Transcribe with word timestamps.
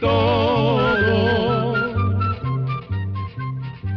todo. 0.00 1.74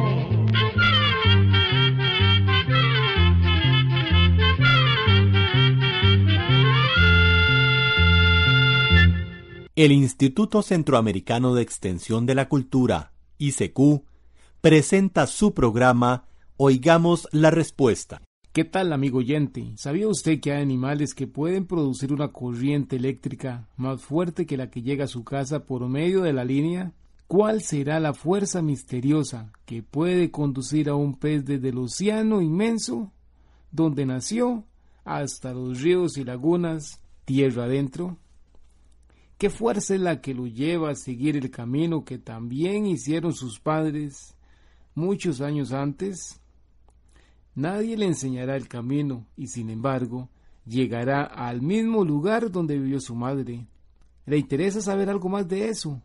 El 9.75 9.90
Instituto 9.90 10.61
Centroamericano 10.61 11.54
de 11.54 11.62
Extensión 11.62 12.26
de 12.26 12.34
la 12.34 12.46
Cultura, 12.50 13.12
ICQ, 13.42 14.04
presenta 14.60 15.26
su 15.26 15.52
programa 15.52 16.26
Oigamos 16.56 17.28
la 17.32 17.50
Respuesta. 17.50 18.22
¿Qué 18.52 18.64
tal, 18.64 18.92
amigo 18.92 19.18
oyente? 19.18 19.72
¿Sabía 19.76 20.06
usted 20.06 20.38
que 20.38 20.52
hay 20.52 20.62
animales 20.62 21.12
que 21.14 21.26
pueden 21.26 21.66
producir 21.66 22.12
una 22.12 22.28
corriente 22.28 22.96
eléctrica 22.96 23.68
más 23.76 24.00
fuerte 24.02 24.46
que 24.46 24.56
la 24.56 24.70
que 24.70 24.82
llega 24.82 25.06
a 25.06 25.08
su 25.08 25.24
casa 25.24 25.64
por 25.64 25.88
medio 25.88 26.22
de 26.22 26.32
la 26.32 26.44
línea? 26.44 26.92
¿Cuál 27.26 27.62
será 27.62 27.98
la 27.98 28.14
fuerza 28.14 28.62
misteriosa 28.62 29.50
que 29.64 29.82
puede 29.82 30.30
conducir 30.30 30.88
a 30.88 30.94
un 30.94 31.14
pez 31.14 31.44
desde 31.44 31.70
el 31.70 31.79
océano 31.79 32.42
inmenso, 32.42 33.10
donde 33.72 34.06
nació, 34.06 34.66
hasta 35.04 35.52
los 35.52 35.80
ríos 35.80 36.16
y 36.16 36.24
lagunas, 36.24 37.00
tierra 37.24 37.64
adentro? 37.64 38.18
¿Qué 39.42 39.50
fuerza 39.50 39.96
es 39.96 40.00
la 40.00 40.20
que 40.20 40.34
lo 40.34 40.46
lleva 40.46 40.90
a 40.90 40.94
seguir 40.94 41.36
el 41.36 41.50
camino 41.50 42.04
que 42.04 42.16
también 42.16 42.86
hicieron 42.86 43.32
sus 43.32 43.58
padres 43.58 44.36
muchos 44.94 45.40
años 45.40 45.72
antes? 45.72 46.38
Nadie 47.56 47.96
le 47.96 48.06
enseñará 48.06 48.54
el 48.54 48.68
camino 48.68 49.26
y 49.36 49.48
sin 49.48 49.68
embargo 49.70 50.28
llegará 50.64 51.24
al 51.24 51.60
mismo 51.60 52.04
lugar 52.04 52.52
donde 52.52 52.78
vivió 52.78 53.00
su 53.00 53.16
madre. 53.16 53.66
¿Le 54.26 54.38
interesa 54.38 54.80
saber 54.80 55.10
algo 55.10 55.28
más 55.28 55.48
de 55.48 55.70
eso? 55.70 56.00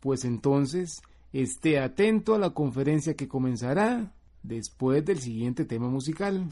Pues 0.00 0.24
entonces 0.24 1.00
esté 1.32 1.78
atento 1.78 2.34
a 2.34 2.40
la 2.40 2.50
conferencia 2.50 3.14
que 3.14 3.28
comenzará 3.28 4.12
después 4.42 5.04
del 5.04 5.20
siguiente 5.20 5.64
tema 5.64 5.88
musical. 5.88 6.44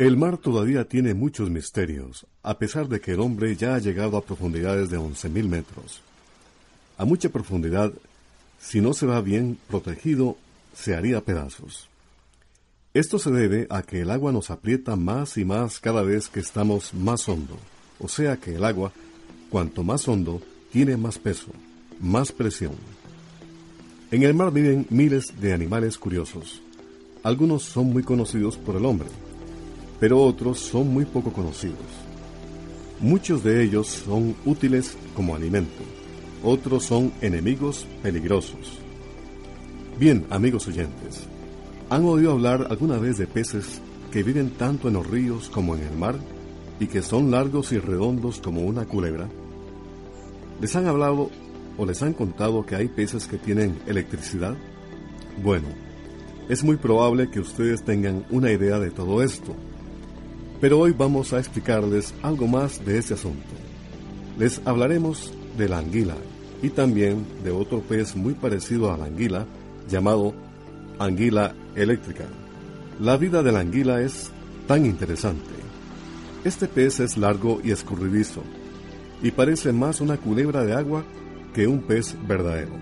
El 0.00 0.16
mar 0.16 0.38
todavía 0.38 0.86
tiene 0.86 1.12
muchos 1.12 1.50
misterios, 1.50 2.26
a 2.42 2.56
pesar 2.56 2.88
de 2.88 3.02
que 3.02 3.10
el 3.12 3.20
hombre 3.20 3.54
ya 3.54 3.74
ha 3.74 3.78
llegado 3.78 4.16
a 4.16 4.24
profundidades 4.24 4.88
de 4.88 4.98
11.000 4.98 5.46
metros. 5.46 6.00
A 6.96 7.04
mucha 7.04 7.28
profundidad, 7.28 7.92
si 8.58 8.80
no 8.80 8.94
se 8.94 9.04
va 9.04 9.20
bien 9.20 9.58
protegido, 9.68 10.38
se 10.72 10.94
haría 10.94 11.20
pedazos. 11.20 11.90
Esto 12.94 13.18
se 13.18 13.30
debe 13.30 13.66
a 13.68 13.82
que 13.82 14.00
el 14.00 14.10
agua 14.10 14.32
nos 14.32 14.50
aprieta 14.50 14.96
más 14.96 15.36
y 15.36 15.44
más 15.44 15.80
cada 15.80 16.00
vez 16.00 16.28
que 16.28 16.40
estamos 16.40 16.94
más 16.94 17.28
hondo, 17.28 17.58
o 17.98 18.08
sea 18.08 18.38
que 18.38 18.54
el 18.54 18.64
agua, 18.64 18.92
cuanto 19.50 19.84
más 19.84 20.08
hondo, 20.08 20.40
tiene 20.72 20.96
más 20.96 21.18
peso, 21.18 21.48
más 22.00 22.32
presión. 22.32 22.72
En 24.10 24.22
el 24.22 24.32
mar 24.32 24.50
viven 24.50 24.86
miles 24.88 25.38
de 25.38 25.52
animales 25.52 25.98
curiosos. 25.98 26.62
Algunos 27.22 27.64
son 27.64 27.92
muy 27.92 28.02
conocidos 28.02 28.56
por 28.56 28.76
el 28.76 28.86
hombre, 28.86 29.08
pero 30.00 30.20
otros 30.20 30.58
son 30.58 30.92
muy 30.92 31.04
poco 31.04 31.32
conocidos. 31.32 31.78
Muchos 32.98 33.44
de 33.44 33.62
ellos 33.62 33.86
son 33.86 34.34
útiles 34.44 34.96
como 35.14 35.36
alimento, 35.36 35.82
otros 36.42 36.84
son 36.84 37.12
enemigos 37.20 37.86
peligrosos, 38.02 38.80
Bien, 40.00 40.24
amigos 40.30 40.66
oyentes, 40.66 41.26
¿han 41.90 42.06
oído 42.06 42.32
hablar 42.32 42.68
alguna 42.70 42.96
vez 42.96 43.18
de 43.18 43.26
peces 43.26 43.82
que 44.10 44.22
viven 44.22 44.48
tanto 44.48 44.88
en 44.88 44.94
los 44.94 45.06
ríos 45.06 45.50
como 45.50 45.76
en 45.76 45.82
el 45.82 45.94
mar 45.94 46.14
y 46.80 46.86
que 46.86 47.02
son 47.02 47.30
largos 47.30 47.70
y 47.72 47.78
redondos 47.78 48.40
como 48.40 48.62
una 48.62 48.86
culebra? 48.86 49.28
¿Les 50.58 50.74
han 50.74 50.86
hablado 50.86 51.28
o 51.76 51.84
les 51.84 52.02
han 52.02 52.14
contado 52.14 52.64
que 52.64 52.76
hay 52.76 52.88
peces 52.88 53.26
que 53.26 53.36
tienen 53.36 53.78
electricidad? 53.86 54.56
Bueno, 55.42 55.68
es 56.48 56.64
muy 56.64 56.76
probable 56.76 57.30
que 57.30 57.40
ustedes 57.40 57.84
tengan 57.84 58.24
una 58.30 58.50
idea 58.50 58.78
de 58.78 58.90
todo 58.90 59.22
esto, 59.22 59.54
pero 60.60 60.78
hoy 60.78 60.92
vamos 60.92 61.32
a 61.32 61.38
explicarles 61.38 62.14
algo 62.22 62.46
más 62.46 62.84
de 62.84 62.98
este 62.98 63.14
asunto. 63.14 63.48
Les 64.38 64.60
hablaremos 64.64 65.32
de 65.56 65.68
la 65.68 65.78
anguila 65.78 66.16
y 66.62 66.68
también 66.68 67.24
de 67.42 67.50
otro 67.50 67.80
pez 67.80 68.14
muy 68.14 68.34
parecido 68.34 68.92
a 68.92 68.98
la 68.98 69.06
anguila 69.06 69.46
llamado 69.88 70.34
anguila 70.98 71.54
eléctrica. 71.74 72.24
La 73.00 73.16
vida 73.16 73.42
de 73.42 73.52
la 73.52 73.60
anguila 73.60 74.02
es 74.02 74.30
tan 74.66 74.84
interesante. 74.84 75.48
Este 76.44 76.68
pez 76.68 77.00
es 77.00 77.16
largo 77.16 77.60
y 77.64 77.70
escurridizo 77.70 78.42
y 79.22 79.30
parece 79.30 79.72
más 79.72 80.00
una 80.00 80.18
culebra 80.18 80.64
de 80.64 80.74
agua 80.74 81.04
que 81.54 81.66
un 81.66 81.80
pez 81.82 82.16
verdadero. 82.26 82.72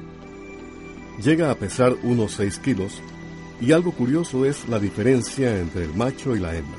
Llega 1.22 1.50
a 1.50 1.54
pesar 1.54 1.94
unos 2.02 2.32
6 2.32 2.58
kilos 2.58 3.00
y 3.60 3.72
algo 3.72 3.92
curioso 3.92 4.44
es 4.44 4.68
la 4.68 4.78
diferencia 4.78 5.58
entre 5.58 5.84
el 5.84 5.94
macho 5.94 6.36
y 6.36 6.40
la 6.40 6.56
hembra. 6.56 6.77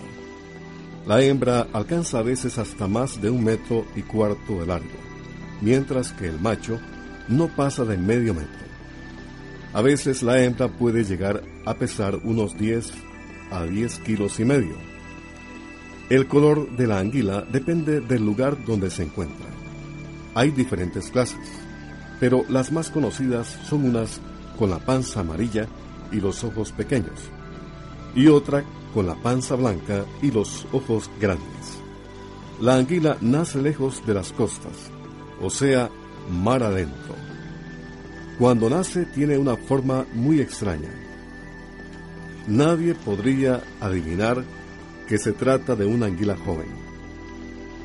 La 1.09 1.23
hembra 1.23 1.65
alcanza 1.73 2.19
a 2.19 2.21
veces 2.21 2.59
hasta 2.59 2.87
más 2.87 3.19
de 3.19 3.31
un 3.31 3.43
metro 3.43 3.83
y 3.95 4.03
cuarto 4.03 4.59
de 4.59 4.67
largo, 4.67 4.99
mientras 5.59 6.11
que 6.11 6.27
el 6.27 6.39
macho 6.39 6.79
no 7.27 7.47
pasa 7.47 7.83
de 7.83 7.97
medio 7.97 8.35
metro. 8.35 8.67
A 9.73 9.81
veces 9.81 10.21
la 10.21 10.39
hembra 10.39 10.67
puede 10.67 11.03
llegar 11.03 11.41
a 11.65 11.73
pesar 11.73 12.19
unos 12.23 12.55
10 12.59 12.91
a 13.49 13.63
10 13.63 13.99
kilos 14.01 14.39
y 14.39 14.45
medio. 14.45 14.75
El 16.11 16.27
color 16.27 16.69
de 16.77 16.85
la 16.85 16.99
anguila 16.99 17.43
depende 17.51 18.01
del 18.01 18.23
lugar 18.23 18.63
donde 18.63 18.91
se 18.91 19.01
encuentra. 19.01 19.47
Hay 20.35 20.51
diferentes 20.51 21.09
clases, 21.09 21.39
pero 22.19 22.45
las 22.49 22.71
más 22.71 22.91
conocidas 22.91 23.47
son 23.67 23.83
unas 23.85 24.21
con 24.59 24.69
la 24.69 24.77
panza 24.77 25.21
amarilla 25.21 25.65
y 26.11 26.17
los 26.17 26.43
ojos 26.43 26.71
pequeños, 26.71 27.31
y 28.13 28.27
otra 28.27 28.63
con 28.93 29.07
la 29.07 29.15
panza 29.15 29.55
blanca 29.55 30.05
y 30.21 30.31
los 30.31 30.65
ojos 30.71 31.09
grandes. 31.19 31.79
La 32.59 32.75
anguila 32.75 33.17
nace 33.21 33.61
lejos 33.61 34.05
de 34.05 34.13
las 34.13 34.33
costas, 34.33 34.73
o 35.41 35.49
sea, 35.49 35.89
mar 36.29 36.63
adentro. 36.63 37.15
Cuando 38.37 38.69
nace 38.69 39.05
tiene 39.05 39.37
una 39.37 39.55
forma 39.55 40.05
muy 40.13 40.41
extraña. 40.41 40.89
Nadie 42.47 42.95
podría 42.95 43.61
adivinar 43.79 44.43
que 45.07 45.17
se 45.17 45.33
trata 45.33 45.75
de 45.75 45.85
una 45.85 46.07
anguila 46.07 46.35
joven. 46.45 46.67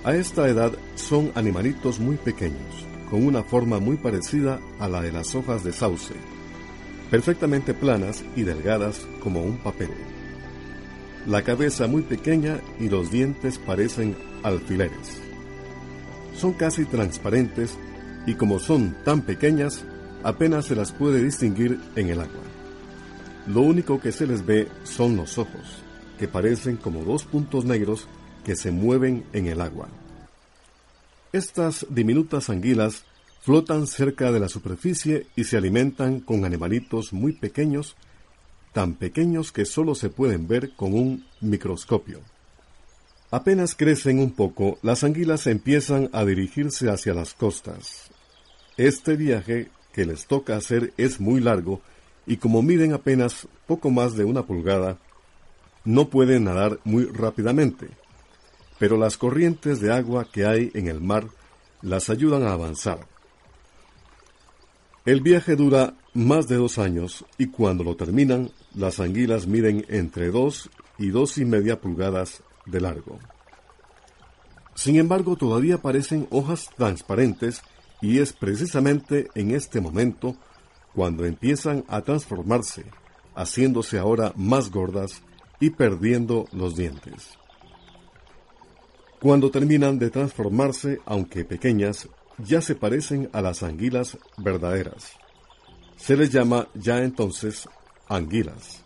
A 0.05 0.15
esta 0.15 0.49
edad 0.49 0.73
son 0.97 1.33
animalitos 1.35 1.99
muy 1.99 2.17
pequeños, 2.17 2.87
con 3.11 3.25
una 3.25 3.43
forma 3.43 3.79
muy 3.79 3.97
parecida 3.97 4.61
a 4.79 4.89
la 4.89 5.01
de 5.01 5.13
las 5.13 5.35
hojas 5.35 5.65
de 5.65 5.73
sauce, 5.73 6.15
perfectamente 7.11 7.75
planas 7.75 8.25
y 8.37 8.43
delgadas 8.43 9.07
como 9.23 9.43
un 9.43 9.59
papel 9.59 9.91
la 11.27 11.43
cabeza 11.43 11.87
muy 11.87 12.03
pequeña 12.03 12.61
y 12.79 12.89
los 12.89 13.11
dientes 13.11 13.59
parecen 13.59 14.17
alfileres. 14.43 15.21
Son 16.37 16.53
casi 16.53 16.85
transparentes 16.85 17.77
y 18.27 18.35
como 18.35 18.59
son 18.59 18.97
tan 19.05 19.23
pequeñas, 19.23 19.85
apenas 20.23 20.67
se 20.67 20.75
las 20.75 20.93
puede 20.93 21.23
distinguir 21.23 21.81
en 21.97 22.09
el 22.09 22.21
agua. 22.21 22.43
Lo 23.47 23.61
único 23.61 24.01
que 24.01 24.13
se 24.13 24.27
les 24.27 24.45
ve 24.45 24.69
son 24.85 25.17
los 25.17 25.39
ojos, 25.39 25.83
que 26.19 26.29
parecen 26.29 26.77
como 26.77 27.05
dos 27.05 27.25
puntos 27.25 27.65
negros 27.65 28.09
que 28.45 28.57
se 28.57 28.71
mueven 28.71 29.25
en 29.33 29.47
el 29.47 29.61
agua. 29.61 29.89
Estas 31.33 31.87
diminutas 31.91 32.49
anguilas 32.49 33.05
flotan 33.41 33.87
cerca 33.87 34.33
de 34.33 34.41
la 34.41 34.49
superficie 34.49 35.27
y 35.37 35.45
se 35.45 35.57
alimentan 35.57 36.21
con 36.21 36.45
animalitos 36.45 37.13
muy 37.13 37.33
pequeños 37.33 37.97
tan 38.75 38.95
pequeños 38.95 39.53
que 39.53 39.65
solo 39.65 39.95
se 39.95 40.11
pueden 40.11 40.49
ver 40.49 40.73
con 40.75 40.93
un 40.95 41.25
microscopio. 41.41 42.19
Apenas 43.31 43.77
crecen 43.77 44.19
un 44.19 44.33
poco, 44.33 44.79
las 44.83 45.05
anguilas 45.05 45.47
empiezan 45.47 46.11
a 46.13 46.25
dirigirse 46.25 46.91
hacia 46.91 47.15
las 47.15 47.35
costas. 47.35 48.11
Este 48.77 49.17
viaje 49.17 49.71
que 49.93 50.05
les 50.05 50.27
toca 50.27 50.57
hacer 50.57 50.93
es 50.97 51.21
muy 51.21 51.41
largo 51.41 51.81
y 52.27 52.39
como 52.39 52.63
miden 52.63 52.93
apenas 52.93 53.47
poco 53.67 53.91
más 53.91 54.17
de 54.17 54.25
una 54.25 54.43
pulgada, 54.43 54.99
no 55.85 56.09
pueden 56.09 56.45
nadar 56.45 56.81
muy 56.83 57.05
rápidamente, 57.05 57.89
pero 58.81 58.97
las 58.97 59.17
corrientes 59.17 59.81
de 59.81 59.93
agua 59.93 60.27
que 60.31 60.47
hay 60.47 60.73
en 60.75 60.89
el 60.89 61.01
mar 61.01 61.29
las 61.81 62.11
ayudan 62.11 62.43
a 62.43 62.53
avanzar. 62.53 63.07
El 65.05 65.21
viaje 65.21 65.55
dura 65.55 65.95
más 66.15 66.49
de 66.49 66.57
dos 66.57 66.79
años 66.79 67.27
y 67.37 67.49
cuando 67.49 67.85
lo 67.85 67.95
terminan 67.95 68.51
las 68.75 69.01
anguilas 69.01 69.47
miden 69.47 69.85
entre 69.91 70.31
dos 70.31 70.71
y 70.99 71.09
dos 71.09 71.37
y 71.37 71.45
media 71.45 71.79
pulgadas 71.79 72.43
de 72.65 72.81
largo. 72.81 73.19
Sin 74.75 74.97
embargo, 74.97 75.37
todavía 75.37 75.83
parecen 75.83 76.27
hojas 76.31 76.71
transparentes 76.75 77.63
y 78.01 78.21
es 78.21 78.33
precisamente 78.33 79.29
en 79.35 79.51
este 79.51 79.83
momento 79.83 80.37
cuando 80.95 81.27
empiezan 81.27 81.85
a 81.89 82.01
transformarse, 82.01 82.87
haciéndose 83.35 83.99
ahora 83.99 84.33
más 84.37 84.71
gordas 84.71 85.23
y 85.61 85.69
perdiendo 85.69 86.47
los 86.53 86.77
dientes. 86.77 87.37
Cuando 89.21 89.51
terminan 89.51 89.99
de 89.99 90.09
transformarse, 90.09 91.01
aunque 91.05 91.45
pequeñas, 91.45 92.09
ya 92.39 92.61
se 92.61 92.75
parecen 92.75 93.31
a 93.33 93.41
las 93.41 93.63
anguilas 93.63 94.19
verdaderas. 94.37 95.13
Se 95.97 96.17
les 96.17 96.31
llama 96.31 96.69
ya 96.75 97.03
entonces 97.03 97.69
anguilas. 98.09 98.85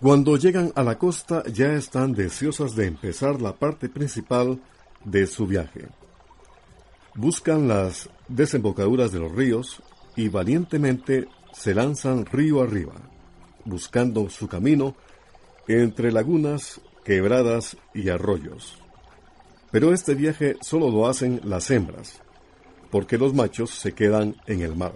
Cuando 0.00 0.36
llegan 0.36 0.72
a 0.76 0.82
la 0.82 0.98
costa 0.98 1.44
ya 1.44 1.74
están 1.74 2.14
deseosas 2.14 2.74
de 2.74 2.86
empezar 2.86 3.40
la 3.40 3.54
parte 3.54 3.88
principal 3.88 4.60
de 5.04 5.26
su 5.26 5.46
viaje. 5.46 5.88
Buscan 7.14 7.68
las 7.68 8.08
desembocaduras 8.28 9.12
de 9.12 9.18
los 9.18 9.32
ríos 9.32 9.82
y 10.16 10.28
valientemente 10.28 11.28
se 11.52 11.74
lanzan 11.74 12.24
río 12.24 12.62
arriba, 12.62 12.94
buscando 13.64 14.30
su 14.30 14.48
camino 14.48 14.94
entre 15.68 16.12
lagunas, 16.12 16.80
quebradas 17.04 17.76
y 17.92 18.08
arroyos. 18.08 18.78
Pero 19.70 19.92
este 19.92 20.14
viaje 20.14 20.56
solo 20.60 20.90
lo 20.90 21.06
hacen 21.06 21.40
las 21.44 21.70
hembras, 21.70 22.20
porque 22.90 23.18
los 23.18 23.34
machos 23.34 23.70
se 23.70 23.92
quedan 23.92 24.36
en 24.46 24.62
el 24.62 24.76
mar. 24.76 24.92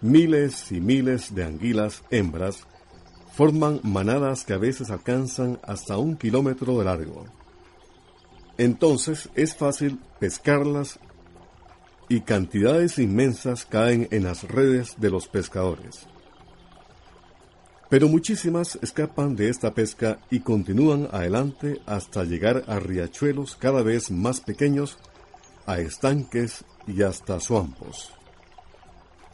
Miles 0.00 0.70
y 0.72 0.80
miles 0.80 1.34
de 1.34 1.44
anguilas 1.44 2.02
hembras 2.10 2.66
forman 3.34 3.80
manadas 3.82 4.44
que 4.44 4.52
a 4.52 4.58
veces 4.58 4.90
alcanzan 4.90 5.58
hasta 5.62 5.96
un 5.96 6.16
kilómetro 6.16 6.78
de 6.78 6.84
largo. 6.84 7.24
Entonces 8.58 9.28
es 9.34 9.54
fácil 9.54 9.98
pescarlas 10.20 10.98
y 12.08 12.20
cantidades 12.20 12.98
inmensas 12.98 13.64
caen 13.64 14.06
en 14.10 14.24
las 14.24 14.44
redes 14.44 15.00
de 15.00 15.10
los 15.10 15.28
pescadores. 15.28 16.06
Pero 17.92 18.08
muchísimas 18.08 18.78
escapan 18.80 19.36
de 19.36 19.50
esta 19.50 19.74
pesca 19.74 20.18
y 20.30 20.40
continúan 20.40 21.10
adelante 21.12 21.82
hasta 21.84 22.24
llegar 22.24 22.64
a 22.66 22.78
riachuelos 22.78 23.54
cada 23.54 23.82
vez 23.82 24.10
más 24.10 24.40
pequeños, 24.40 24.96
a 25.66 25.78
estanques 25.78 26.64
y 26.86 27.02
hasta 27.02 27.38
suampos. 27.38 28.14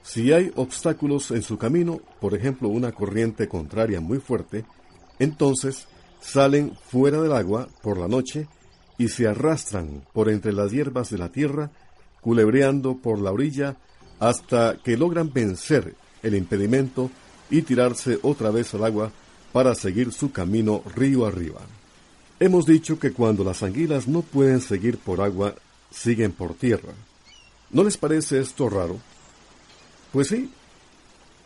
Si 0.03 0.33
hay 0.33 0.51
obstáculos 0.57 1.31
en 1.31 1.43
su 1.43 1.57
camino, 1.57 2.01
por 2.21 2.35
ejemplo 2.35 2.69
una 2.69 2.91
corriente 2.91 3.47
contraria 3.47 4.01
muy 4.01 4.19
fuerte, 4.19 4.65
entonces 5.21 5.87
salen 6.21 6.77
fuera 6.91 7.23
del 7.23 7.35
agua 7.35 7.69
por 7.81 7.97
la 7.97 8.09
noche 8.09 8.49
y 8.99 9.07
se 9.07 9.29
arrastran 9.29 10.03
por 10.13 10.29
entre 10.29 10.53
las 10.53 10.73
hierbas 10.73 11.11
de 11.11 11.19
la 11.19 11.31
tierra, 11.31 11.71
culebreando 12.21 12.97
por 12.97 13.21
la 13.21 13.31
orilla 13.31 13.77
hasta 14.19 14.79
que 14.83 14.97
logran 14.97 15.33
vencer 15.33 15.95
el 16.25 16.35
impedimento 16.35 17.09
y 17.51 17.63
tirarse 17.63 18.19
otra 18.23 18.51
vez 18.51 18.75
al 18.75 18.85
agua 18.85 19.11
para 19.53 19.75
seguir 19.75 20.13
su 20.13 20.33
camino 20.33 20.83
río 20.95 21.27
arriba. 21.27 21.61
Hemos 22.41 22.67
dicho 22.67 22.99
que 22.99 23.13
cuando 23.13 23.43
las 23.43 23.63
anguilas 23.63 24.07
no 24.07 24.23
pueden 24.23 24.61
seguir 24.61 24.99
por 24.99 25.21
agua, 25.21 25.55
siguen 25.91 26.33
por 26.33 26.55
tierra. 26.55 26.93
¿No 27.71 27.83
les 27.85 27.97
parece 27.97 28.39
esto 28.39 28.69
raro? 28.69 28.99
Pues 30.13 30.29
sí, 30.29 30.51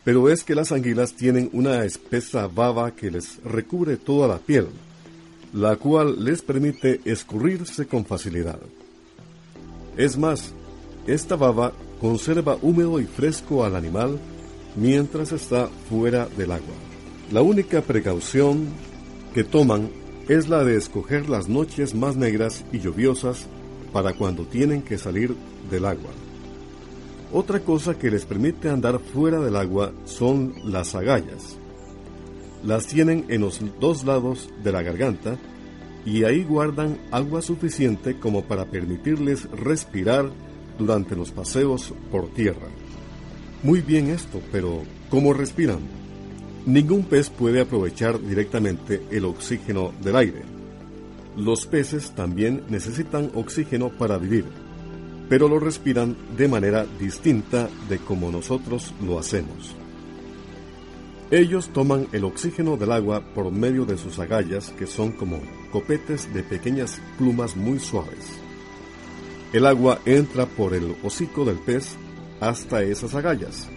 pero 0.04 0.28
es 0.28 0.44
que 0.44 0.54
las 0.54 0.72
anguilas 0.72 1.14
tienen 1.14 1.48
una 1.52 1.84
espesa 1.84 2.46
baba 2.48 2.90
que 2.94 3.10
les 3.10 3.42
recubre 3.44 3.96
toda 3.96 4.28
la 4.28 4.38
piel, 4.38 4.68
la 5.52 5.76
cual 5.76 6.24
les 6.24 6.42
permite 6.42 7.00
escurrirse 7.04 7.86
con 7.86 8.04
facilidad. 8.04 8.58
Es 9.96 10.16
más, 10.16 10.52
esta 11.06 11.36
baba 11.36 11.72
conserva 12.00 12.58
húmedo 12.62 13.00
y 13.00 13.04
fresco 13.04 13.64
al 13.64 13.76
animal 13.76 14.18
mientras 14.76 15.32
está 15.32 15.68
fuera 15.88 16.26
del 16.36 16.52
agua. 16.52 16.74
La 17.30 17.42
única 17.42 17.82
precaución 17.82 18.68
que 19.34 19.44
toman 19.44 19.90
es 20.28 20.48
la 20.48 20.64
de 20.64 20.76
escoger 20.76 21.28
las 21.28 21.48
noches 21.48 21.94
más 21.94 22.16
negras 22.16 22.64
y 22.72 22.78
lluviosas 22.78 23.46
para 23.92 24.12
cuando 24.14 24.44
tienen 24.44 24.82
que 24.82 24.98
salir 24.98 25.34
del 25.70 25.84
agua. 25.84 26.10
Otra 27.32 27.60
cosa 27.60 27.98
que 27.98 28.10
les 28.10 28.24
permite 28.26 28.68
andar 28.68 28.98
fuera 28.98 29.40
del 29.40 29.56
agua 29.56 29.92
son 30.04 30.54
las 30.64 30.94
agallas. 30.94 31.56
Las 32.62 32.86
tienen 32.86 33.24
en 33.28 33.40
los 33.40 33.60
dos 33.80 34.04
lados 34.04 34.50
de 34.62 34.72
la 34.72 34.82
garganta 34.82 35.38
y 36.04 36.24
ahí 36.24 36.44
guardan 36.44 36.98
agua 37.10 37.42
suficiente 37.42 38.18
como 38.18 38.44
para 38.44 38.66
permitirles 38.66 39.50
respirar 39.50 40.30
durante 40.78 41.16
los 41.16 41.30
paseos 41.30 41.94
por 42.10 42.28
tierra. 42.28 42.68
Muy 43.62 43.80
bien 43.80 44.10
esto, 44.10 44.40
pero 44.50 44.82
¿cómo 45.08 45.32
respiran? 45.32 45.78
Ningún 46.66 47.04
pez 47.04 47.30
puede 47.30 47.60
aprovechar 47.60 48.20
directamente 48.20 49.02
el 49.12 49.24
oxígeno 49.24 49.92
del 50.02 50.16
aire. 50.16 50.42
Los 51.36 51.66
peces 51.66 52.10
también 52.10 52.64
necesitan 52.68 53.30
oxígeno 53.34 53.90
para 53.90 54.18
vivir, 54.18 54.46
pero 55.28 55.48
lo 55.48 55.60
respiran 55.60 56.16
de 56.36 56.48
manera 56.48 56.84
distinta 56.98 57.68
de 57.88 57.98
como 57.98 58.32
nosotros 58.32 58.92
lo 59.00 59.20
hacemos. 59.20 59.76
Ellos 61.30 61.72
toman 61.72 62.08
el 62.10 62.24
oxígeno 62.24 62.76
del 62.76 62.90
agua 62.90 63.22
por 63.32 63.52
medio 63.52 63.84
de 63.84 63.96
sus 63.96 64.18
agallas, 64.18 64.70
que 64.70 64.88
son 64.88 65.12
como 65.12 65.40
copetes 65.70 66.34
de 66.34 66.42
pequeñas 66.42 67.00
plumas 67.16 67.56
muy 67.56 67.78
suaves. 67.78 68.26
El 69.52 69.66
agua 69.66 70.00
entra 70.04 70.46
por 70.46 70.74
el 70.74 70.96
hocico 71.04 71.44
del 71.44 71.58
pez 71.58 71.96
hasta 72.42 72.82
esas 72.82 73.14
agallas, 73.14 73.68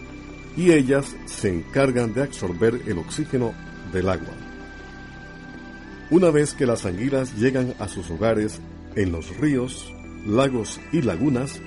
y 0.56 0.72
ellas 0.72 1.14
se 1.24 1.48
encargan 1.48 2.12
de 2.12 2.24
absorber 2.24 2.82
el 2.86 2.98
oxígeno 2.98 3.54
del 3.92 4.08
agua. 4.08 4.34
Una 6.10 6.30
vez 6.30 6.52
que 6.52 6.66
las 6.66 6.84
anguilas 6.84 7.36
llegan 7.36 7.74
a 7.78 7.86
sus 7.86 8.10
hogares 8.10 8.60
en 8.96 9.12
los 9.12 9.36
ríos, 9.36 9.92
lagos 10.26 10.80
y 10.92 11.02
lagunas, 11.02 11.60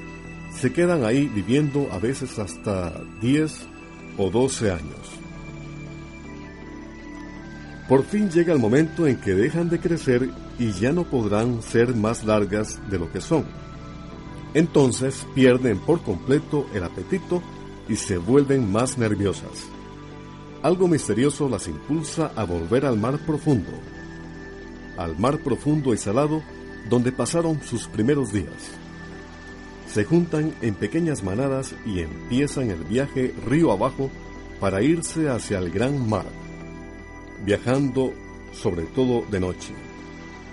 se 0.60 0.74
quedan 0.74 1.06
ahí 1.06 1.28
viviendo 1.28 1.88
a 1.92 2.00
veces 2.00 2.38
hasta 2.38 3.02
10 3.22 3.54
o 4.18 4.30
12 4.30 4.72
años. 4.72 5.20
Por 7.88 8.04
fin 8.04 8.30
llega 8.30 8.54
el 8.54 8.60
momento 8.60 9.08
en 9.08 9.16
que 9.22 9.34
dejan 9.34 9.70
de 9.70 9.80
crecer 9.80 10.30
y 10.60 10.72
ya 10.74 10.92
no 10.92 11.06
podrán 11.06 11.62
ser 11.64 11.96
más 11.96 12.26
largas 12.26 12.78
de 12.90 13.00
lo 13.00 13.10
que 13.12 13.22
son. 13.22 13.46
Entonces 14.54 15.26
pierden 15.36 15.78
por 15.80 16.02
completo 16.02 16.66
el 16.74 16.84
apetito 16.84 17.42
y 17.88 17.96
se 17.96 18.18
vuelven 18.18 18.72
más 18.72 18.98
nerviosas. 18.98 19.68
Algo 20.62 20.88
misterioso 20.88 21.48
las 21.48 21.68
impulsa 21.68 22.32
a 22.36 22.44
volver 22.44 22.86
al 22.86 22.98
mar 22.98 23.20
profundo, 23.26 23.72
al 24.98 25.18
mar 25.18 25.40
profundo 25.40 25.94
y 25.94 25.98
salado 25.98 26.44
donde 26.90 27.12
pasaron 27.12 27.62
sus 27.64 27.88
primeros 27.88 28.34
días. 28.34 28.72
Se 29.88 30.04
juntan 30.04 30.54
en 30.62 30.76
pequeñas 30.76 31.24
manadas 31.24 31.74
y 31.86 32.00
empiezan 32.02 32.70
el 32.70 32.84
viaje 32.84 33.34
río 33.48 33.72
abajo 33.72 34.10
para 34.60 34.82
irse 34.82 35.30
hacia 35.30 35.60
el 35.60 35.72
gran 35.72 36.08
mar 36.10 36.26
viajando 37.46 38.14
sobre 38.54 38.84
todo 38.84 39.24
de 39.30 39.40
noche. 39.40 39.74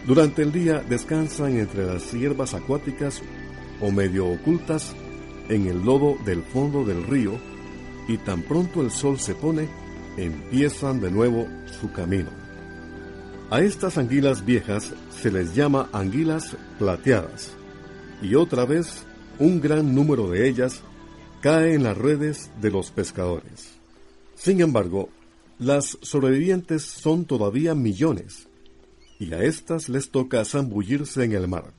Durante 0.06 0.42
el 0.42 0.52
día 0.52 0.84
descansan 0.88 1.58
entre 1.58 1.84
las 1.84 2.12
hierbas 2.12 2.54
acuáticas 2.54 3.22
o 3.80 3.90
medio 3.90 4.26
ocultas 4.26 4.95
en 5.49 5.66
el 5.66 5.85
lodo 5.85 6.16
del 6.25 6.42
fondo 6.42 6.85
del 6.85 7.04
río 7.04 7.38
y 8.09 8.18
tan 8.18 8.42
pronto 8.42 8.83
el 8.83 8.90
sol 8.90 9.18
se 9.18 9.35
pone, 9.35 9.68
empiezan 10.16 11.00
de 11.00 11.11
nuevo 11.11 11.47
su 11.80 11.92
camino. 11.92 12.30
A 13.50 13.61
estas 13.61 13.97
anguilas 13.99 14.45
viejas 14.45 14.92
se 15.11 15.30
les 15.30 15.54
llama 15.54 15.88
anguilas 15.92 16.56
plateadas 16.78 17.52
y 18.23 18.35
otra 18.35 18.64
vez 18.64 19.04
un 19.38 19.61
gran 19.61 19.95
número 19.95 20.30
de 20.30 20.49
ellas 20.49 20.83
cae 21.40 21.75
en 21.75 21.85
las 21.85 21.97
redes 21.97 22.50
de 22.61 22.71
los 22.71 22.90
pescadores. 22.90 23.76
Sin 24.35 24.61
embargo, 24.61 25.11
las 25.59 25.97
sobrevivientes 26.02 26.83
son 26.83 27.25
todavía 27.25 27.75
millones, 27.75 28.49
y 29.18 29.33
a 29.33 29.42
estas 29.42 29.88
les 29.88 30.11
toca 30.11 30.45
zambullirse 30.45 31.25
en 31.25 31.33
el 31.33 31.49
mar. 31.49 31.73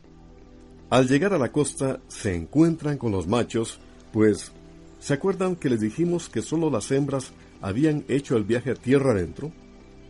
Al 0.89 1.07
llegar 1.07 1.33
a 1.33 1.37
la 1.37 1.51
costa 1.51 1.99
se 2.07 2.33
encuentran 2.33 2.97
con 2.97 3.11
los 3.11 3.27
machos, 3.27 3.79
pues 4.13 4.53
¿se 4.99 5.13
acuerdan 5.13 5.57
que 5.57 5.69
les 5.69 5.81
dijimos 5.81 6.29
que 6.29 6.41
solo 6.41 6.69
las 6.69 6.91
hembras 6.91 7.33
habían 7.61 8.05
hecho 8.07 8.37
el 8.37 8.45
viaje 8.45 8.71
a 8.71 8.75
tierra 8.75 9.11
adentro? 9.11 9.51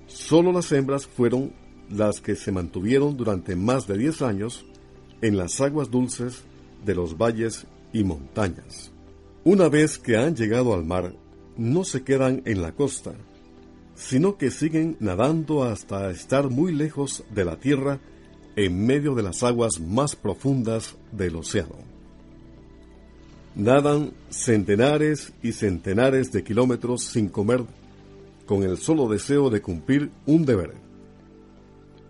Solo 0.06 0.52
las 0.52 0.72
hembras 0.72 1.08
fueron 1.08 1.52
las 1.90 2.22
que 2.22 2.36
se 2.36 2.52
mantuvieron 2.52 3.18
durante 3.18 3.56
más 3.56 3.88
de 3.88 3.98
10 3.98 4.22
años 4.22 4.66
en 5.22 5.36
las 5.36 5.60
aguas 5.62 5.90
dulces 5.90 6.44
de 6.86 6.94
los 6.94 7.18
valles 7.18 7.66
y 7.92 8.04
montañas. 8.04 8.92
Una 9.44 9.70
vez 9.70 9.98
que 9.98 10.18
han 10.18 10.36
llegado 10.36 10.76
al 10.76 10.86
mar, 10.86 11.16
no 11.58 11.86
se 11.86 12.04
quedan 12.04 12.44
en 12.46 12.62
la 12.62 12.74
costa, 12.74 13.14
sino 13.96 14.38
que 14.38 14.52
siguen 14.52 14.96
nadando 15.00 15.64
hasta 15.64 16.12
estar 16.12 16.52
muy 16.52 16.72
lejos 16.72 17.24
de 17.34 17.46
la 17.46 17.58
tierra 17.60 18.00
en 18.58 18.86
medio 18.86 19.16
de 19.16 19.24
las 19.24 19.42
aguas 19.44 19.80
más 19.80 20.18
profundas 20.18 20.98
del 21.14 21.38
océano. 21.38 21.78
Nadan 23.56 24.12
centenares 24.30 25.32
y 25.42 25.54
centenares 25.54 26.34
de 26.34 26.44
kilómetros 26.44 27.04
sin 27.04 27.30
comer 27.30 27.64
con 28.46 28.64
el 28.64 28.78
solo 28.78 29.08
deseo 29.08 29.50
de 29.50 29.62
cumplir 29.62 30.12
un 30.26 30.46
deber. 30.46 30.74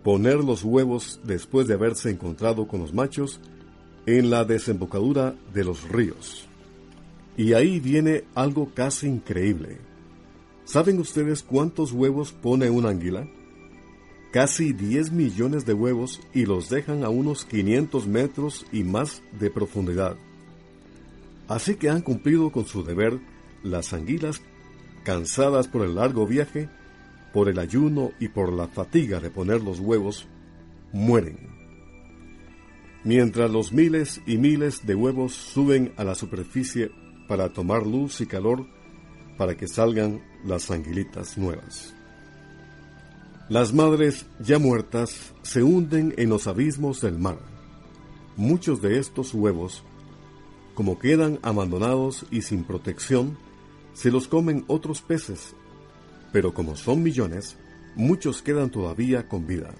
Poner 0.02 0.38
los 0.38 0.64
huevos 0.64 1.20
después 1.22 1.68
de 1.68 1.74
haberse 1.74 2.10
encontrado 2.10 2.66
con 2.66 2.80
los 2.80 2.92
machos 2.92 3.38
en 4.06 4.28
la 4.28 4.44
desembocadura 4.44 5.36
de 5.54 5.62
los 5.62 5.88
ríos. 5.88 6.48
Y 7.36 7.52
ahí 7.52 7.78
viene 7.78 8.24
algo 8.34 8.72
casi 8.74 9.06
increíble 9.06 9.78
¿Saben 10.68 10.98
ustedes 10.98 11.42
cuántos 11.42 11.92
huevos 11.92 12.32
pone 12.32 12.68
una 12.68 12.90
anguila? 12.90 13.26
Casi 14.30 14.74
10 14.74 15.12
millones 15.12 15.64
de 15.64 15.72
huevos 15.72 16.20
y 16.34 16.44
los 16.44 16.68
dejan 16.68 17.02
a 17.02 17.08
unos 17.08 17.46
500 17.46 18.06
metros 18.06 18.66
y 18.72 18.84
más 18.84 19.22
de 19.38 19.50
profundidad. 19.50 20.16
Así 21.48 21.76
que 21.76 21.88
han 21.88 22.02
cumplido 22.02 22.52
con 22.52 22.66
su 22.66 22.84
deber 22.84 23.18
las 23.62 23.94
anguilas, 23.94 24.42
cansadas 25.02 25.66
por 25.66 25.82
el 25.82 25.94
largo 25.94 26.26
viaje, 26.26 26.68
por 27.32 27.48
el 27.48 27.58
ayuno 27.58 28.12
y 28.20 28.28
por 28.28 28.52
la 28.52 28.68
fatiga 28.68 29.18
de 29.18 29.30
poner 29.30 29.62
los 29.62 29.80
huevos, 29.80 30.26
mueren. 30.92 31.38
Mientras 33.04 33.50
los 33.50 33.72
miles 33.72 34.20
y 34.26 34.36
miles 34.36 34.84
de 34.86 34.94
huevos 34.94 35.32
suben 35.32 35.94
a 35.96 36.04
la 36.04 36.14
superficie 36.14 36.90
para 37.28 37.48
tomar 37.50 37.86
luz 37.86 38.20
y 38.20 38.26
calor, 38.26 38.66
para 39.38 39.56
que 39.56 39.68
salgan 39.68 40.20
las 40.44 40.70
anguilitas 40.70 41.38
nuevas. 41.38 41.94
Las 43.48 43.72
madres 43.72 44.26
ya 44.40 44.58
muertas 44.58 45.32
se 45.40 45.62
hunden 45.62 46.12
en 46.18 46.28
los 46.28 46.46
abismos 46.46 47.00
del 47.00 47.18
mar. 47.18 47.38
Muchos 48.36 48.82
de 48.82 48.98
estos 48.98 49.32
huevos, 49.32 49.84
como 50.74 50.98
quedan 50.98 51.38
abandonados 51.40 52.26
y 52.30 52.42
sin 52.42 52.64
protección, 52.64 53.38
se 53.94 54.10
los 54.10 54.28
comen 54.28 54.66
otros 54.66 55.00
peces, 55.00 55.54
pero 56.30 56.52
como 56.52 56.76
son 56.76 57.02
millones, 57.02 57.56
muchos 57.94 58.42
quedan 58.42 58.68
todavía 58.68 59.28
con 59.28 59.46
vida. 59.46 59.70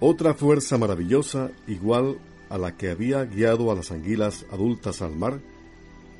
Otra 0.00 0.34
fuerza 0.34 0.78
maravillosa, 0.78 1.52
igual 1.68 2.18
a 2.48 2.58
la 2.58 2.76
que 2.76 2.90
había 2.90 3.24
guiado 3.24 3.70
a 3.70 3.76
las 3.76 3.92
anguilas 3.92 4.46
adultas 4.50 5.00
al 5.00 5.14
mar, 5.14 5.40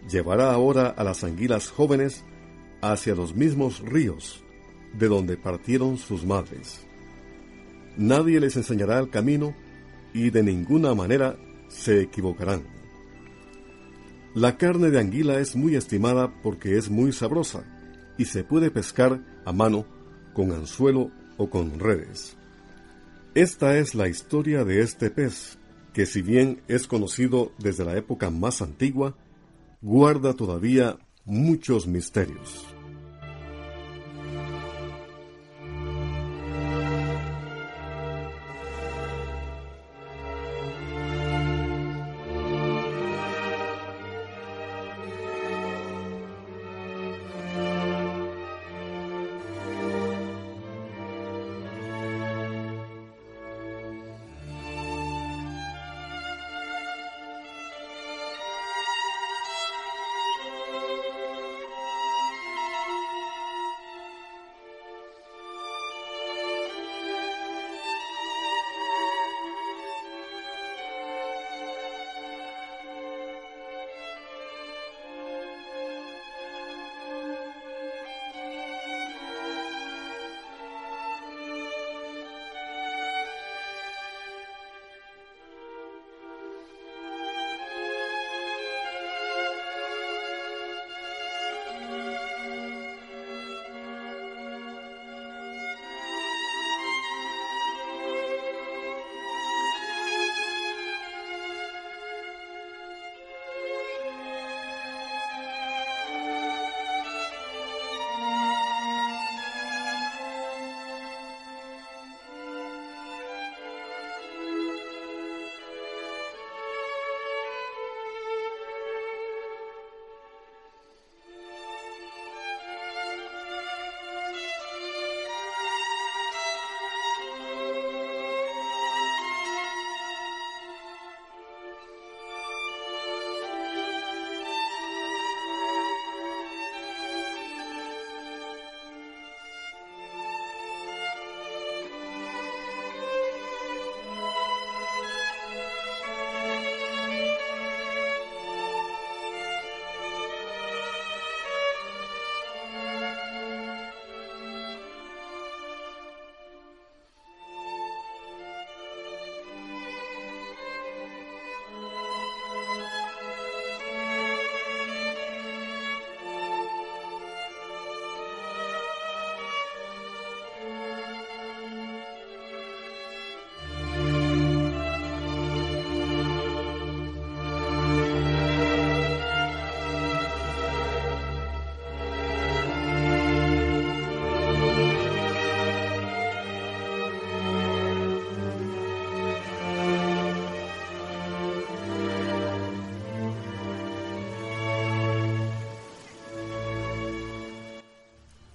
llevará 0.08 0.52
ahora 0.52 0.86
a 0.86 1.02
las 1.02 1.24
anguilas 1.24 1.68
jóvenes 1.68 2.22
hacia 2.80 3.16
los 3.16 3.34
mismos 3.34 3.80
ríos 3.80 4.44
de 4.94 5.08
donde 5.08 5.36
partieron 5.36 5.98
sus 5.98 6.24
madres. 6.24 6.80
Nadie 7.96 8.40
les 8.40 8.56
enseñará 8.56 8.98
el 8.98 9.10
camino 9.10 9.54
y 10.14 10.30
de 10.30 10.42
ninguna 10.42 10.94
manera 10.94 11.36
se 11.68 12.00
equivocarán. 12.00 12.62
La 14.34 14.56
carne 14.56 14.90
de 14.90 15.00
anguila 15.00 15.40
es 15.40 15.56
muy 15.56 15.74
estimada 15.74 16.32
porque 16.42 16.76
es 16.76 16.90
muy 16.90 17.12
sabrosa 17.12 17.64
y 18.16 18.26
se 18.26 18.44
puede 18.44 18.70
pescar 18.70 19.20
a 19.44 19.52
mano 19.52 19.84
con 20.32 20.52
anzuelo 20.52 21.10
o 21.38 21.50
con 21.50 21.78
redes. 21.78 22.36
Esta 23.34 23.78
es 23.78 23.94
la 23.94 24.08
historia 24.08 24.64
de 24.64 24.80
este 24.80 25.10
pez, 25.10 25.58
que 25.92 26.06
si 26.06 26.22
bien 26.22 26.62
es 26.68 26.86
conocido 26.86 27.52
desde 27.58 27.84
la 27.84 27.96
época 27.96 28.30
más 28.30 28.62
antigua, 28.62 29.16
guarda 29.80 30.34
todavía 30.34 30.98
muchos 31.24 31.86
misterios. 31.86 32.77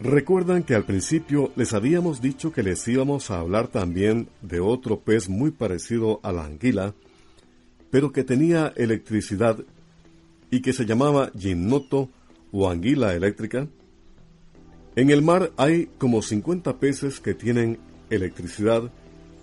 Recuerdan 0.03 0.63
que 0.63 0.75
al 0.75 0.83
principio 0.83 1.53
les 1.55 1.71
habíamos 1.71 2.21
dicho 2.21 2.51
que 2.51 2.61
les 2.61 2.85
íbamos 2.89 3.31
a 3.31 3.39
hablar 3.39 3.69
también 3.69 4.27
de 4.41 4.59
otro 4.59 4.99
pez 4.99 5.29
muy 5.29 5.51
parecido 5.51 6.19
a 6.23 6.33
la 6.33 6.43
anguila, 6.43 6.93
pero 7.89 8.11
que 8.11 8.25
tenía 8.25 8.73
electricidad 8.75 9.59
y 10.51 10.61
que 10.61 10.73
se 10.73 10.85
llamaba 10.85 11.31
gimnoto 11.39 12.09
o 12.51 12.69
anguila 12.69 13.13
eléctrica. 13.13 13.69
En 14.97 15.09
el 15.09 15.21
mar 15.21 15.53
hay 15.55 15.85
como 15.97 16.21
50 16.21 16.79
peces 16.79 17.21
que 17.21 17.33
tienen 17.33 17.79
electricidad 18.09 18.91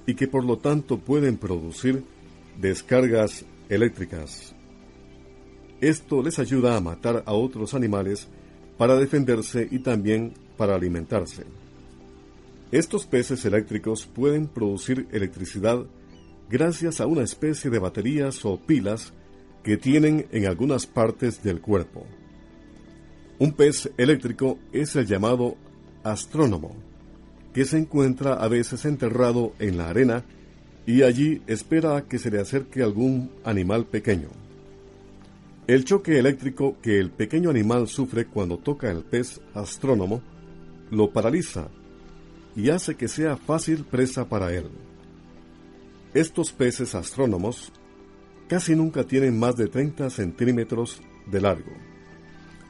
y 0.05 0.15
que 0.15 0.29
por 0.29 0.45
lo 0.45 0.59
tanto 0.59 0.99
pueden 0.99 1.39
producir 1.39 2.05
descargas 2.61 3.47
eléctricas. 3.71 4.55
Esto 5.81 6.23
les 6.23 6.39
ayuda 6.39 6.77
a 6.77 6.81
matar 6.83 7.23
a 7.25 7.33
otros 7.33 7.73
animales 7.73 8.29
para 8.77 8.97
defenderse 8.97 9.67
y 9.71 9.79
también 9.79 10.35
para 10.61 10.75
alimentarse. 10.75 11.45
Estos 12.71 13.07
peces 13.07 13.47
eléctricos 13.47 14.05
pueden 14.05 14.47
producir 14.47 15.09
electricidad 15.11 15.87
gracias 16.51 17.01
a 17.01 17.07
una 17.07 17.23
especie 17.23 17.71
de 17.71 17.79
baterías 17.79 18.45
o 18.45 18.59
pilas 18.59 19.15
que 19.63 19.79
tienen 19.79 20.27
en 20.33 20.45
algunas 20.45 20.87
partes 20.87 21.43
del 21.43 21.63
cuerpo. 21.63 22.05
Un 23.39 23.53
pez 23.55 23.91
eléctrico 23.97 24.59
es 24.71 24.95
el 24.97 25.07
llamado 25.07 25.57
astrónomo, 26.05 26.77
que 27.55 27.65
se 27.65 27.79
encuentra 27.79 28.35
a 28.35 28.47
veces 28.47 28.85
enterrado 28.85 29.55
en 29.61 29.79
la 29.79 29.89
arena 29.89 30.25
y 30.85 31.05
allí 31.05 31.41
espera 31.47 31.97
a 31.97 32.03
que 32.03 32.19
se 32.19 32.31
le 32.31 32.39
acerque 32.39 32.83
algún 32.83 33.31
animal 33.45 33.87
pequeño. 33.87 34.29
El 35.67 35.87
choque 35.87 36.19
eléctrico 36.19 36.77
que 36.83 36.99
el 36.99 37.11
pequeño 37.11 37.49
animal 37.49 37.89
sufre 37.89 38.27
cuando 38.27 38.59
toca 38.59 38.91
el 38.91 39.05
pez 39.05 39.41
astrónomo 39.55 40.21
lo 40.91 41.11
paraliza 41.11 41.69
y 42.57 42.71
hace 42.71 42.97
que 42.97 43.09
sea 43.09 43.37
fácil 43.37 43.85
presa 43.85 44.29
para 44.29 44.53
él. 44.53 44.69
Estos 46.15 46.53
peces 46.53 46.95
astrónomos 46.95 47.73
casi 48.49 48.75
nunca 48.75 49.05
tienen 49.05 49.39
más 49.39 49.57
de 49.57 49.69
30 49.69 50.11
centímetros 50.11 51.01
de 51.27 51.41
largo. 51.41 51.73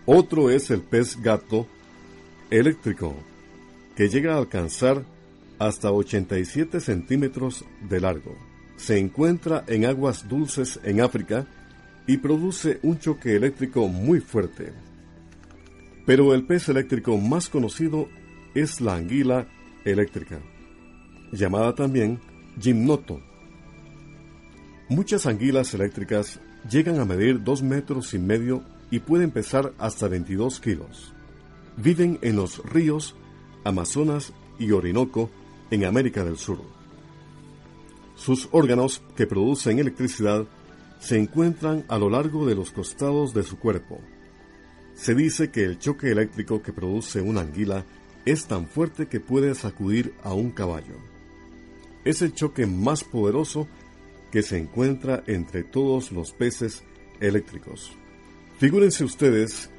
Otro 0.05 0.51
es 0.51 0.71
el 0.71 0.83
pez 0.83 1.17
gato 1.23 1.67
eléctrico, 2.51 3.15
que 3.97 4.09
llega 4.09 4.35
a 4.35 4.39
alcanzar 4.39 5.05
hasta 5.59 5.93
87 5.93 6.81
centímetros 6.81 7.65
de 7.89 8.01
largo. 8.01 8.37
Se 8.77 8.99
encuentra 8.99 9.65
en 9.67 9.85
aguas 9.85 10.29
dulces 10.29 10.81
en 10.85 11.01
África 11.01 11.47
y 12.07 12.17
produce 12.17 12.81
un 12.83 12.99
choque 12.99 13.37
eléctrico 13.37 13.87
muy 13.89 14.21
fuerte. 14.21 14.73
Pero 16.07 16.35
el 16.35 16.45
pez 16.45 16.69
eléctrico 16.69 17.17
más 17.19 17.49
conocido 17.49 18.09
es 18.55 18.81
la 18.81 18.95
anguila 18.97 19.47
eléctrica, 19.85 20.41
llamada 21.33 21.75
también 21.75 22.21
gimnoto. 22.61 23.21
Muchas 24.89 25.27
anguilas 25.27 25.73
eléctricas 25.75 26.41
llegan 26.69 26.99
a 26.99 27.05
medir 27.05 27.43
dos 27.43 27.63
metros 27.63 28.13
y 28.15 28.19
medio 28.19 28.63
y 28.91 28.99
pueden 28.99 29.31
pesar 29.31 29.73
hasta 29.79 30.09
22 30.09 30.61
kilos. 30.61 31.15
Viven 31.77 32.19
en 32.23 32.37
los 32.37 32.59
ríos 32.65 33.15
Amazonas 33.65 34.33
y 34.59 34.73
Orinoco 34.73 35.31
en 35.71 35.85
América 35.85 36.25
del 36.25 36.37
Sur. 36.37 36.61
Sus 38.17 38.49
órganos 38.53 39.01
que 39.17 39.27
producen 39.27 39.79
electricidad 39.79 40.45
se 40.99 41.19
encuentran 41.19 41.85
a 41.89 41.99
lo 41.99 42.11
largo 42.11 42.47
de 42.47 42.55
los 42.55 42.71
costados 42.71 43.33
de 43.33 43.43
su 43.43 43.59
cuerpo. 43.59 44.01
Se 45.01 45.15
dice 45.15 45.51
que 45.51 45.65
el 45.65 45.79
choque 45.79 46.11
eléctrico 46.11 46.63
que 46.63 46.75
produce 46.75 47.23
una 47.23 47.41
anguila 47.41 47.87
es 48.27 48.45
tan 48.45 48.67
fuerte 48.67 49.07
que 49.07 49.19
puede 49.19 49.55
sacudir 49.55 50.13
a 50.23 50.35
un 50.35 50.51
caballo. 50.51 50.95
Es 52.05 52.21
el 52.21 52.35
choque 52.35 52.67
más 52.67 53.03
poderoso 53.03 53.67
que 54.31 54.43
se 54.43 54.59
encuentra 54.59 55.25
entre 55.27 55.65
todos 55.65 56.13
los 56.13 56.33
peces 56.33 56.83
eléctricos. 57.19 57.93
Figúrense 58.59 59.03
ustedes 59.03 59.71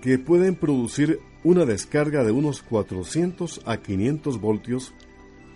que 0.00 0.16
pueden 0.16 0.54
producir 0.54 1.18
una 1.42 1.64
descarga 1.64 2.22
de 2.22 2.30
unos 2.30 2.62
400 2.62 3.62
a 3.64 3.78
500 3.78 4.40
voltios, 4.40 4.94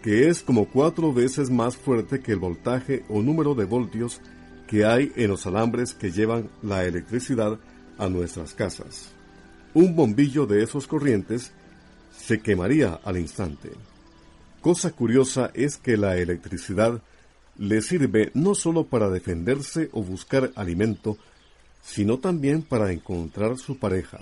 que 0.03 0.31
es 0.31 0.43
como 0.43 0.67
cuatro 0.67 1.13
veces 1.13 1.49
más 1.49 1.77
fuerte 1.77 2.19
que 2.19 2.33
el 2.33 2.41
voltaje 2.41 3.05
o 3.09 3.23
número 3.23 3.55
de 3.55 3.67
voltios 3.67 4.21
que 4.67 4.85
hay 4.85 5.13
en 5.15 5.29
los 5.29 5.47
alambres 5.47 5.95
que 5.95 6.11
llevan 6.11 6.51
la 6.61 6.85
electricidad 6.85 7.61
a 7.99 8.09
nuestras 8.09 8.55
casas. 8.55 9.11
Un 9.75 9.97
bombillo 9.97 10.47
de 10.47 10.63
esos 10.63 10.87
corrientes 10.87 11.53
se 12.17 12.41
quemaría 12.41 13.01
al 13.05 13.19
instante. 13.19 13.71
Cosa 14.61 14.93
curiosa 14.93 15.51
es 15.55 15.77
que 15.77 15.97
la 15.97 16.17
electricidad 16.17 17.03
le 17.59 17.83
sirve 17.83 18.31
no 18.35 18.55
solo 18.55 18.85
para 18.85 19.11
defenderse 19.11 19.89
o 19.93 20.03
buscar 20.03 20.53
alimento, 20.55 21.19
sino 21.83 22.19
también 22.19 22.63
para 22.63 22.93
encontrar 22.93 23.59
su 23.59 23.79
pareja, 23.79 24.21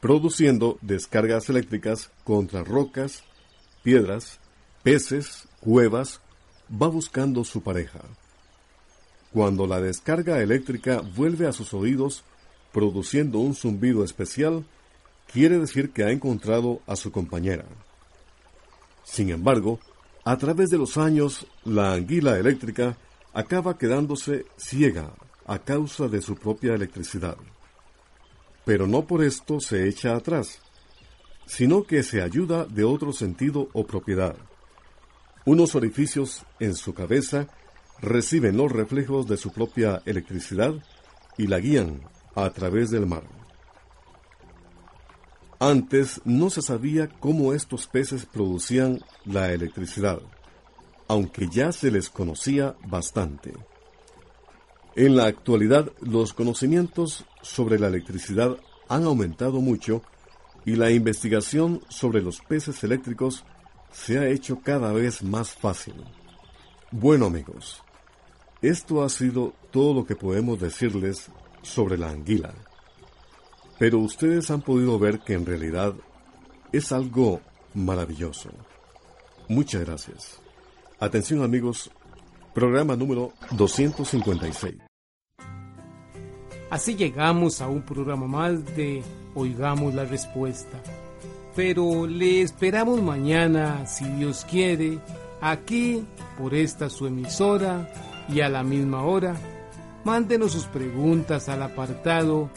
produciendo 0.00 0.78
descargas 0.80 1.48
eléctricas 1.48 2.10
contra 2.24 2.62
rocas, 2.62 3.24
piedras, 3.82 4.38
peces, 4.82 5.48
cuevas, 5.60 6.20
va 6.70 6.88
buscando 6.88 7.44
su 7.44 7.62
pareja. 7.62 8.00
Cuando 9.32 9.66
la 9.66 9.80
descarga 9.80 10.40
eléctrica 10.40 11.00
vuelve 11.00 11.46
a 11.46 11.52
sus 11.52 11.74
oídos 11.74 12.22
produciendo 12.72 13.38
un 13.38 13.54
zumbido 13.54 14.04
especial, 14.04 14.64
quiere 15.32 15.58
decir 15.58 15.90
que 15.90 16.04
ha 16.04 16.10
encontrado 16.10 16.80
a 16.86 16.96
su 16.96 17.12
compañera. 17.12 17.64
Sin 19.04 19.30
embargo, 19.30 19.78
a 20.24 20.36
través 20.38 20.70
de 20.70 20.78
los 20.78 20.96
años, 20.96 21.46
la 21.64 21.92
anguila 21.92 22.38
eléctrica 22.38 22.96
acaba 23.32 23.78
quedándose 23.78 24.46
ciega 24.56 25.12
a 25.46 25.58
causa 25.58 26.08
de 26.08 26.22
su 26.22 26.36
propia 26.36 26.74
electricidad. 26.74 27.36
Pero 28.64 28.86
no 28.86 29.06
por 29.06 29.24
esto 29.24 29.58
se 29.58 29.88
echa 29.88 30.14
atrás, 30.14 30.60
sino 31.46 31.82
que 31.82 32.02
se 32.02 32.22
ayuda 32.22 32.64
de 32.64 32.84
otro 32.84 33.12
sentido 33.12 33.68
o 33.72 33.84
propiedad. 33.84 34.36
Unos 35.44 35.74
orificios 35.74 36.44
en 36.60 36.76
su 36.76 36.94
cabeza 36.94 37.48
reciben 38.00 38.56
los 38.56 38.70
reflejos 38.70 39.26
de 39.26 39.36
su 39.36 39.52
propia 39.52 40.02
electricidad 40.06 40.74
y 41.36 41.48
la 41.48 41.58
guían 41.58 42.00
a 42.34 42.50
través 42.50 42.90
del 42.90 43.06
mar. 43.06 43.22
Antes 45.58 46.20
no 46.24 46.50
se 46.50 46.60
sabía 46.60 47.08
cómo 47.08 47.52
estos 47.52 47.86
peces 47.86 48.26
producían 48.26 49.00
la 49.24 49.52
electricidad, 49.52 50.20
aunque 51.06 51.48
ya 51.48 51.70
se 51.70 51.90
les 51.90 52.10
conocía 52.10 52.74
bastante. 52.84 53.54
En 54.96 55.16
la 55.16 55.26
actualidad 55.26 55.92
los 56.00 56.32
conocimientos 56.32 57.24
sobre 57.42 57.78
la 57.78 57.86
electricidad 57.86 58.56
han 58.88 59.04
aumentado 59.04 59.60
mucho 59.60 60.02
y 60.64 60.76
la 60.76 60.90
investigación 60.90 61.80
sobre 61.88 62.22
los 62.22 62.40
peces 62.40 62.82
eléctricos 62.84 63.44
se 63.92 64.18
ha 64.18 64.28
hecho 64.28 64.60
cada 64.62 64.92
vez 64.92 65.22
más 65.22 65.52
fácil. 65.52 65.94
Bueno 66.90 67.26
amigos, 67.26 67.82
esto 68.60 69.02
ha 69.02 69.08
sido 69.08 69.54
todo 69.70 69.94
lo 69.94 70.04
que 70.04 70.16
podemos 70.16 70.60
decirles 70.60 71.30
sobre 71.62 71.98
la 71.98 72.10
anguila. 72.10 72.52
Pero 73.78 73.98
ustedes 73.98 74.50
han 74.50 74.62
podido 74.62 74.98
ver 74.98 75.20
que 75.20 75.34
en 75.34 75.46
realidad 75.46 75.94
es 76.72 76.92
algo 76.92 77.40
maravilloso. 77.74 78.50
Muchas 79.48 79.84
gracias. 79.84 80.40
Atención 81.00 81.42
amigos, 81.42 81.90
programa 82.54 82.96
número 82.96 83.32
256. 83.52 84.76
Así 86.70 86.94
llegamos 86.94 87.60
a 87.60 87.68
un 87.68 87.82
programa 87.82 88.26
más 88.26 88.64
de 88.76 89.02
Oigamos 89.34 89.94
la 89.94 90.04
Respuesta. 90.04 90.78
Pero 91.54 92.06
le 92.06 92.40
esperamos 92.40 93.02
mañana, 93.02 93.86
si 93.86 94.06
Dios 94.06 94.46
quiere, 94.48 94.98
aquí 95.42 96.06
por 96.38 96.54
esta 96.54 96.88
su 96.88 97.06
emisora 97.06 97.92
y 98.28 98.40
a 98.40 98.48
la 98.48 98.62
misma 98.62 99.02
hora, 99.02 99.36
mándenos 100.04 100.52
sus 100.52 100.66
preguntas 100.66 101.48
al 101.48 101.62
apartado 101.62 102.50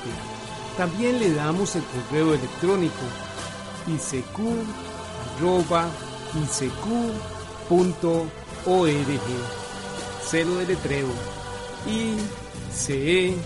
También 0.77 1.19
le 1.19 1.33
damos 1.33 1.75
el 1.77 1.83
correo 1.83 2.35
electrónico 2.35 2.93
Celo 10.29 10.57
de 10.57 10.67
letreo 10.67 11.09
icecu.org. 11.87 13.37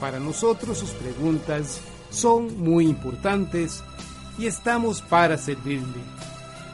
Para 0.00 0.18
nosotros 0.18 0.78
sus 0.78 0.90
preguntas 0.90 1.80
son 2.10 2.58
muy 2.58 2.86
importantes 2.86 3.84
y 4.38 4.46
estamos 4.46 5.02
para 5.02 5.36
servirle. 5.38 6.02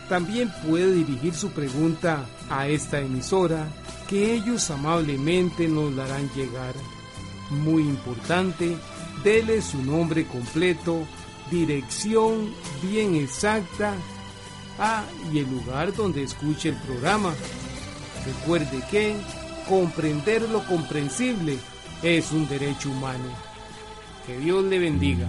También 0.09 0.53
puede 0.66 0.92
dirigir 0.92 1.35
su 1.35 1.51
pregunta 1.51 2.25
a 2.49 2.66
esta 2.66 3.01
emisora 3.01 3.68
que 4.09 4.35
ellos 4.35 4.71
amablemente 4.71 5.68
nos 5.68 5.92
la 5.92 6.05
harán 6.05 6.31
llegar. 6.35 6.75
Muy 7.51 7.83
importante, 7.83 8.77
dele 9.23 9.61
su 9.61 9.83
nombre 9.83 10.27
completo, 10.27 11.07
dirección 11.51 12.53
bien 12.83 13.16
exacta 13.16 13.94
ah, 14.79 15.05
y 15.33 15.38
el 15.38 15.51
lugar 15.51 15.94
donde 15.94 16.23
escuche 16.23 16.71
el 16.71 16.77
programa. 16.77 17.35
Recuerde 18.25 18.83
que 18.90 19.14
comprender 19.68 20.49
lo 20.49 20.64
comprensible 20.66 21.59
es 22.03 22.33
un 22.33 22.49
derecho 22.49 22.90
humano. 22.90 23.29
Que 24.27 24.38
Dios 24.38 24.64
le 24.64 24.79
bendiga. 24.79 25.29